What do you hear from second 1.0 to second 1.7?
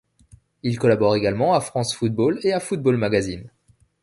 également à